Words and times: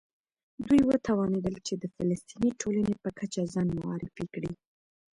دوی 0.67 0.81
وتوانېدل 0.89 1.55
چې 1.67 1.73
د 1.77 1.83
فلسطیني 1.95 2.51
ټولنې 2.61 2.95
په 3.03 3.09
کچه 3.19 3.41
ځان 3.53 3.67
معرفي 3.83 4.25
کړي. 4.33 4.53